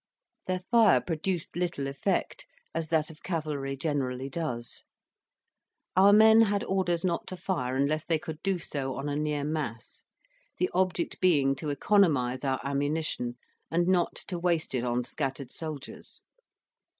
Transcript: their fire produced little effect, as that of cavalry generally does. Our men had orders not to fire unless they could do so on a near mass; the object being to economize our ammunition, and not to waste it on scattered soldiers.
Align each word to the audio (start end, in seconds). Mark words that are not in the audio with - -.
their 0.47 0.57
fire 0.71 0.99
produced 0.99 1.55
little 1.55 1.85
effect, 1.85 2.47
as 2.73 2.87
that 2.89 3.11
of 3.11 3.21
cavalry 3.21 3.77
generally 3.77 4.29
does. 4.29 4.83
Our 5.95 6.11
men 6.11 6.41
had 6.41 6.63
orders 6.63 7.05
not 7.05 7.27
to 7.27 7.37
fire 7.37 7.75
unless 7.75 8.03
they 8.05 8.17
could 8.17 8.41
do 8.41 8.57
so 8.57 8.95
on 8.95 9.07
a 9.07 9.15
near 9.15 9.43
mass; 9.43 10.03
the 10.57 10.71
object 10.73 11.19
being 11.21 11.53
to 11.57 11.69
economize 11.69 12.43
our 12.43 12.59
ammunition, 12.63 13.35
and 13.69 13.85
not 13.87 14.15
to 14.29 14.39
waste 14.39 14.73
it 14.73 14.83
on 14.83 15.03
scattered 15.03 15.51
soldiers. 15.51 16.23